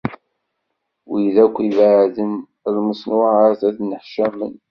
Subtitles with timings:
[1.09, 2.33] Wid akk iɛebbden
[2.75, 4.53] lmeṣnuɛat, ad nneḥcamen.